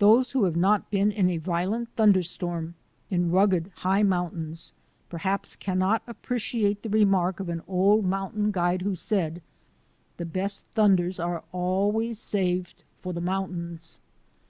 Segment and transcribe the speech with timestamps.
[0.00, 2.74] Those who have not been in a violent thunder storm
[3.08, 4.74] in rugged, high mountains
[5.08, 9.40] perhaps cannot appreciate the remark of an old mountain guide who said,
[10.18, 13.98] "The best thunders are always saved for the mountains."